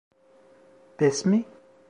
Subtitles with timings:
[0.97, 1.45] Pes mi?